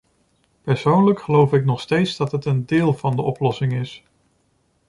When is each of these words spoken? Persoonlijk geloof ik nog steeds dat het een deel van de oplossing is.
Persoonlijk 0.61 1.19
geloof 1.21 1.53
ik 1.53 1.65
nog 1.65 1.81
steeds 1.81 2.17
dat 2.17 2.31
het 2.31 2.45
een 2.45 2.65
deel 2.65 2.93
van 2.93 3.15
de 3.15 3.21
oplossing 3.21 3.73
is. 3.73 4.03